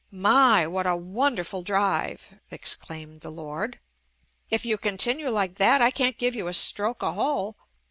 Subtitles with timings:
[0.09, 3.79] "My, what a wonderful drive," ex claimed the "lord";
[4.49, 7.55] "if you continue like that, I can't give you a stroke a hole."